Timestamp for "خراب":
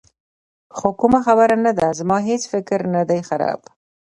3.29-3.61